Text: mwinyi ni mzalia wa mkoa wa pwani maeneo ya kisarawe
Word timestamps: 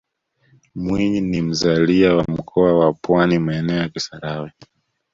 mwinyi 0.75 1.21
ni 1.21 1.41
mzalia 1.41 2.15
wa 2.15 2.23
mkoa 2.23 2.73
wa 2.79 2.93
pwani 2.93 3.39
maeneo 3.39 3.77
ya 3.77 3.89
kisarawe 3.89 4.51